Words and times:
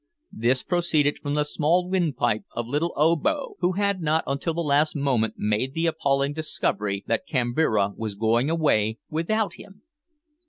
This 0.31 0.63
proceeded 0.63 1.19
from 1.19 1.35
the 1.35 1.43
small 1.45 1.87
windpipe 1.87 2.45
of 2.55 2.65
little 2.65 2.91
Obo, 2.95 3.53
who 3.59 3.73
had 3.73 4.01
not 4.01 4.23
until 4.25 4.55
the 4.55 4.61
last 4.63 4.95
moment 4.95 5.35
made 5.37 5.75
the 5.75 5.85
appalling 5.85 6.33
discovery 6.33 7.03
that 7.05 7.27
Kambira 7.27 7.93
was 7.95 8.15
going 8.15 8.49
away 8.49 8.97
without 9.11 9.53
him! 9.59 9.83